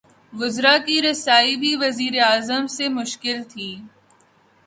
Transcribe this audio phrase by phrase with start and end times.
[0.33, 3.69] وزرا کی رسائی بھی وزیر اعظم سے مشکل تھی۔